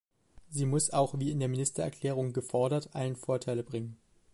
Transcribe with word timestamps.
Sie 0.49 0.65
muss, 0.65 0.87
wie 0.89 0.93
auch 0.93 1.13
in 1.13 1.39
der 1.39 1.47
Ministererklärung 1.47 2.33
gefordert, 2.33 2.89
allen 2.95 3.15
Vorteile 3.15 3.61
bringen. 3.61 3.97